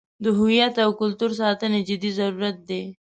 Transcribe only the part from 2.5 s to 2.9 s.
دی.